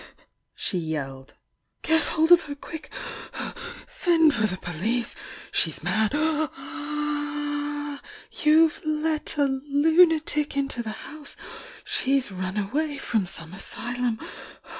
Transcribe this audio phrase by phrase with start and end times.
[0.55, 1.35] she yelled.
[1.83, 2.91] Get hold of her quick!
[3.87, 5.13] Send for the police!
[5.51, 6.13] She's mad!
[6.15, 8.01] Aa aah!
[8.41, 11.35] You've let a lunatic into the house!
[11.85, 14.19] sues run away from some asylum!